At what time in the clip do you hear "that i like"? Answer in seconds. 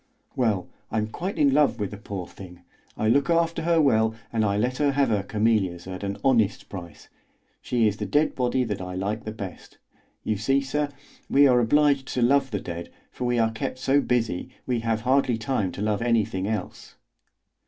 8.63-9.25